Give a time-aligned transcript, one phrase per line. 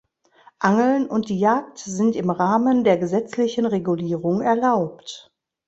[0.57, 5.31] Angeln und die Jagd sind im Rahmen der gesetzlichen Regulierung erlaubt.